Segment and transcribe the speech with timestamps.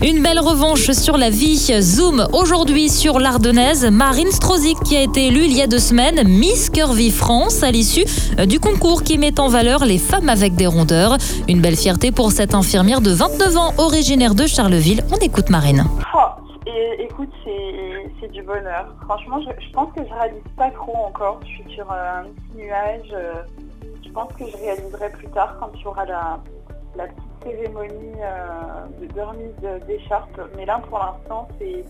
[0.00, 1.56] Une belle revanche sur la vie.
[1.56, 3.84] Zoom aujourd'hui sur l'Ardennaise.
[3.90, 7.72] Marine Strozik qui a été élue il y a deux semaines Miss Curvy France à
[7.72, 8.04] l'issue
[8.46, 11.16] du concours qui met en valeur les femmes avec des rondeurs.
[11.48, 15.02] Une belle fierté pour cette infirmière de 29 ans originaire de Charleville.
[15.10, 15.84] On écoute Marine.
[16.14, 16.18] Oh,
[16.68, 17.32] et, écoute,
[18.20, 18.94] c'est du bonheur.
[19.04, 21.40] Franchement, je, pense que je réalise pas trop encore.
[21.42, 23.12] Je suis sur un petit nuage.
[23.12, 23.42] Euh,
[24.06, 26.38] je pense que je réaliserai plus tard quand il y aura la,
[26.96, 30.40] la petite cérémonie euh, de remise d'écharpe.
[30.56, 31.84] Mais là, pour l'instant, c'est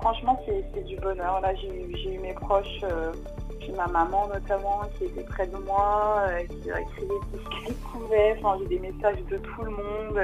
[0.00, 1.40] franchement, c'est du bonheur.
[1.40, 3.12] Là, j'ai eu mes proches, euh,
[3.60, 7.64] j'ai ma maman notamment qui était près de moi, euh, qui a écrit tout ce
[7.64, 8.36] qu'elle pouvait.
[8.38, 10.20] Enfin, j'ai des messages de tout le monde.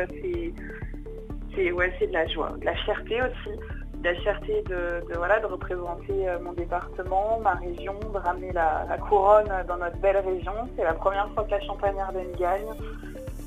[1.55, 3.59] C'est ouais, de la joie, de la fierté aussi.
[3.95, 9.53] De la fierté de, voilà, de représenter mon département, ma région, de ramener la, couronne
[9.69, 10.53] dans notre belle région.
[10.75, 12.65] C'est la première fois que la Champagne-Ardenne gagne.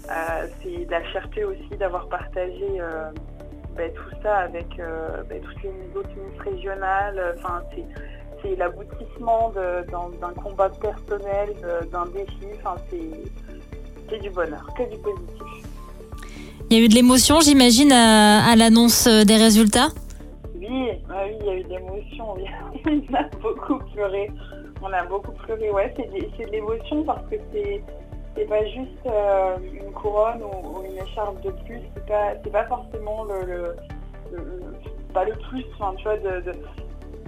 [0.10, 3.10] Euh, c'est de la fierté aussi d'avoir partagé euh,
[3.78, 7.36] ben, tout ça avec euh, ben, toutes les autres ministres régionales.
[7.38, 7.62] Enfin,
[8.42, 11.50] c'est l'aboutissement d'un combat personnel,
[11.92, 12.48] d'un défi.
[12.58, 15.70] Enfin, c'est du bonheur, que du positif.
[16.70, 19.88] Il y a eu de l'émotion, j'imagine, à, l'annonce des résultats?
[20.56, 22.36] Oui, ah oui, il y a eu de l'émotion.
[23.12, 24.30] On a beaucoup pleuré.
[24.82, 25.72] On a beaucoup pleuré.
[25.72, 27.82] Ouais, c'est de l'émotion parce que c'est
[28.36, 33.26] c'est pas juste euh, une couronne ou, une écharpe de plus, c'est pas, pas forcément
[33.26, 33.76] le,
[35.14, 36.44] pas le plus, tu vois, de,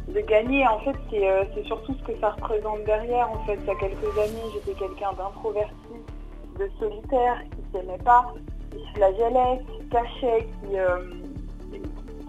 [0.07, 0.67] de, gagner.
[0.67, 3.29] En fait, euh, c'est surtout ce que ça représente derrière.
[3.29, 5.73] En fait, il y a quelques années, j'étais quelqu'un d'introverti,
[6.59, 8.33] de solitaire, qui s'aimait pas,
[8.71, 10.97] qui se flagellait, qui se cachait, qui, euh,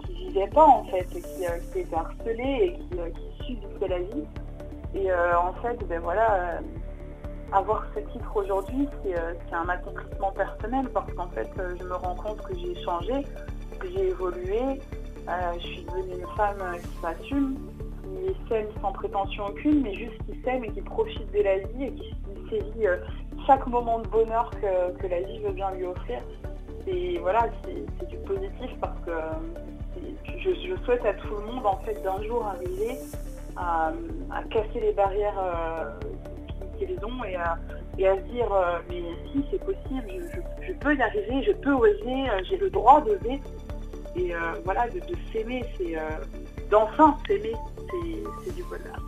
[0.05, 4.25] qui, vivait pas en fait, qui, qui était harcelé et qui, qui subissait la vie.
[4.95, 6.59] Et en fait, ben voilà
[7.51, 11.95] avoir ce titre aujourd'hui, euh, c'est un accomplissement personnel parce qu'en fait, euh, je me
[11.95, 13.13] rends compte que j'ai changé,
[13.79, 14.59] que j'ai évolué.
[15.29, 17.57] Euh, je suis devenue une femme qui s'assume,
[18.03, 21.83] qui s'aime sans prétention aucune, mais juste qui s'aime et qui profite de la vie
[21.85, 22.13] et qui,
[22.49, 22.87] saisit
[23.45, 26.21] chaque moment de bonheur que, la vie veut bien lui offrir.
[26.85, 29.11] Et voilà, c'est du positif parce que
[30.39, 32.99] je, souhaite à tout le monde en fait d'un jour arriver
[33.57, 33.91] à,
[34.49, 35.41] casser les barrières
[37.03, 37.57] ont et à,
[38.15, 39.01] se dire euh, mais
[39.31, 40.07] si c'est possible,
[40.61, 43.41] je, peux y arriver, je peux oser, euh, j'ai le droit d'oser.
[44.15, 44.99] Et euh, voilà, de,
[45.31, 45.95] s'aimer, c'est
[46.71, 47.53] d'enfin s'aimer,
[48.43, 48.99] c'est du bonheur.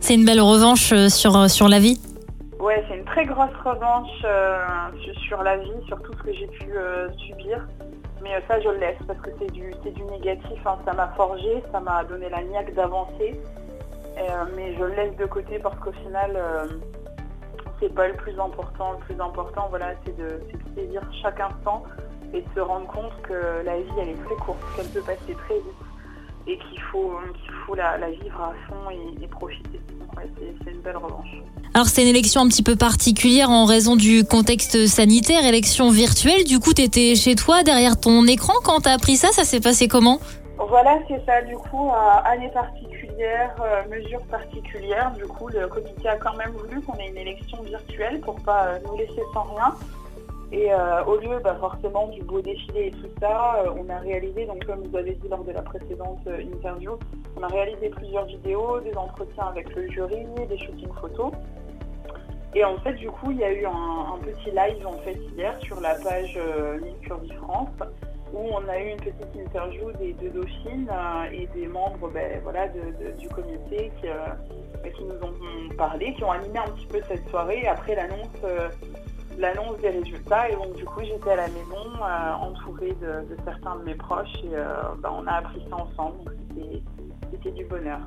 [0.00, 1.98] C'est une belle revanche sur, sur la vie?
[2.58, 4.10] Ouais, c'est une très grosse revanche
[5.26, 6.66] sur la vie, sur tout ce que j'ai pu
[7.26, 7.66] subir.
[8.22, 10.58] Mais ça, je le laisse parce que c'est du, du négatif.
[10.66, 10.76] Hein.
[10.84, 13.40] Ça m'a forgé, ça m'a donné la niaque d'avancer.
[14.54, 16.36] mais je le laisse de côté parce qu'au final,
[17.80, 18.92] c'est pas le plus important.
[18.92, 20.40] Le plus important, voilà, c'est de,
[20.76, 21.82] saisir chaque instant
[22.32, 25.34] et de se rendre compte que la vie, elle est très courte, qu'elle peut passer
[25.46, 25.80] très vite
[26.46, 27.12] et qu'il faut,
[27.66, 29.80] faut la, vivre à fond et, profiter.
[30.64, 31.28] c'est une belle revanche.
[31.74, 36.44] Alors c'est une élection un petit peu particulière en raison du contexte sanitaire, élection virtuelle.
[36.44, 39.44] Du coup, tu étais chez toi derrière ton écran quand tu as appris ça, ça
[39.44, 40.18] s'est passé comment?
[40.68, 41.42] Voilà, c'est ça.
[41.42, 41.90] Du coup,
[42.24, 45.12] année particulière, euh, mesure particulière.
[45.12, 48.66] Du coup, le comité a quand même voulu qu'on ait une élection virtuelle pour pas
[48.66, 49.74] euh, nous laisser sans rien.
[50.52, 54.46] Et euh, au lieu bah, forcément du beau défilé et tout ça, on a réalisé,
[54.46, 56.98] donc comme vous avez dit lors de la précédente interview,
[57.36, 61.32] on a réalisé plusieurs vidéos, des entretiens avec le jury, des shootings photos.
[62.56, 65.56] Et en fait, du coup, il y a eu un, petit live en fait hier
[65.60, 66.36] sur la page
[66.82, 67.68] Miss France
[68.32, 72.40] où on a eu une petite interview des deux dauphines euh, et des membres ben,
[72.42, 74.26] voilà, du comité euh,
[74.82, 78.28] ben, qui, nous ont parlé, qui ont animé un petit peu cette soirée après l'annonce
[78.44, 78.68] euh,
[79.38, 80.50] l'annonce des résultats.
[80.50, 82.02] Et donc du coup j'étais à la maison
[82.40, 84.56] entourée de, certains de mes proches et
[84.98, 86.32] ben, on a appris ça ensemble.
[87.30, 88.00] C'était du bonheur.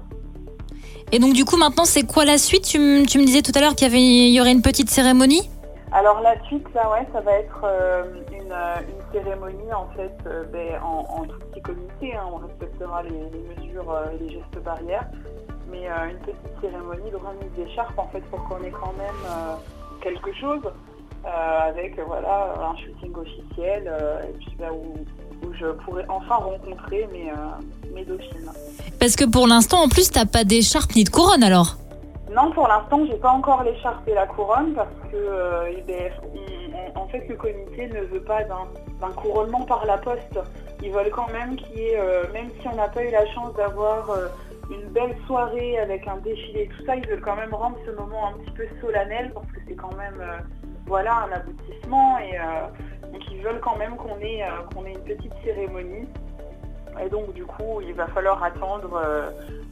[1.11, 2.65] Et donc du coup maintenant c'est quoi la suite?
[2.65, 5.49] Tu, me disais tout à l'heure qu'il y, y aurait une petite cérémonie?
[5.91, 7.65] Alors la suite, là, ouais, ça va être
[8.43, 12.15] une, cérémonie en fait euh, ben, en, tout petit comité.
[12.15, 12.25] Hein.
[12.31, 15.07] on respectera les, mesures euh, et les gestes barrières,
[15.69, 19.59] mais euh, une petite cérémonie de remise d'écharpe en fait pour qu'on ait quand même
[20.01, 20.61] quelque chose
[21.25, 23.89] avec voilà un shooting officiel
[24.27, 27.31] et puis ben, où, je pourrais enfin rencontrer mes,
[27.93, 28.51] mes dauphines.
[28.99, 31.77] Parce que pour l'instant en plus t'as pas d'écharpe ni de couronne alors?
[32.33, 36.52] Non, pour l'instant, j'ai pas encore l'écharpe et la couronne parce que en
[37.13, 40.39] fait, le comité ne veut pas d'un couronnement par la poste.
[40.81, 43.25] Ils veulent quand même qu'il y ait, euh, même si on n'a pas eu la
[43.27, 44.27] chance d'avoir euh,
[44.71, 47.91] une belle soirée avec un défilé et tout ça, ils veulent quand même rendre ce
[47.91, 50.37] moment un petit peu solennel parce que c'est quand même euh,
[50.87, 52.37] voilà, un aboutissement et
[53.11, 54.43] donc ils veulent quand même qu'on ait,
[54.73, 56.07] qu'on ait une petite cérémonie
[57.01, 59.01] et donc du coup, il va falloir attendre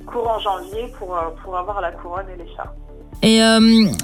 [0.05, 2.77] courant janvier pour, pour avoir la couronne et l'écharpe.
[3.23, 3.39] Et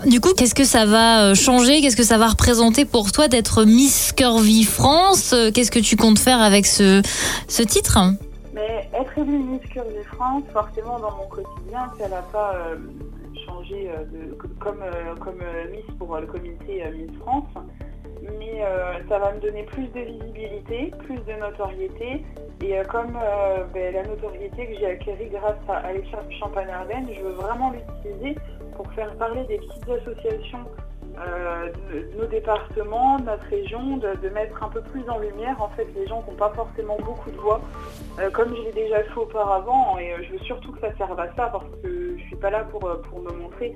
[0.06, 1.82] du coup, qu'est-ce que ça va changer?
[1.82, 5.34] Qu'est-ce que ça va représenter pour toi d'être Miss Curvy France?
[5.54, 7.02] Qu'est-ce que tu comptes faire avec ce,
[7.48, 7.98] ce titre?
[8.54, 12.54] Mais être élue Miss Curvy France, forcément dans mon quotidien, ça n'a pas
[13.46, 13.90] changé
[14.60, 14.84] comme,
[15.20, 15.40] comme
[15.72, 17.46] Miss pour le comité Miss France
[18.40, 22.24] mais euh, ça va me donner plus de visibilité, plus de notoriété.
[22.64, 25.92] Et euh, comme euh, ben, la notoriété que j'ai acquérie grâce à, à
[26.40, 28.36] Champagne-Ardenne, je veux vraiment l'utiliser
[28.76, 30.66] pour faire parler des petites associations
[31.92, 35.88] de, nos départements, de notre région, de, mettre un peu plus en lumière en fait
[35.96, 37.60] les gens qui n'ont pas forcément beaucoup de voix,
[38.34, 39.98] comme je l'ai déjà fait auparavant.
[39.98, 42.66] Et je veux surtout que ça serve à ça parce que je suis pas là
[42.66, 43.74] pour, pour me montrer.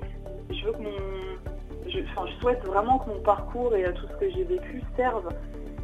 [0.50, 0.90] Je veux que mon
[1.92, 5.32] je, souhaite vraiment que mon parcours et tout ce que j'ai vécu servent.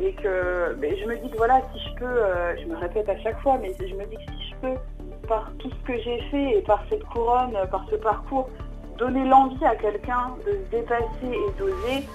[0.00, 3.19] Et que je me dis que voilà, si je peux, euh, je me répète à
[3.19, 6.20] chaque fois, mais je me dis que si je peux, par tout ce que j'ai
[6.31, 8.49] fait et par cette couronne, par ce parcours,
[8.96, 12.08] donner l'envie à quelqu'un de se dépasser et d'oser,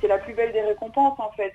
[0.00, 1.54] c'est la plus belle des récompenses en fait.